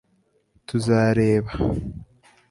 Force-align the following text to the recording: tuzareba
tuzareba 0.67 1.51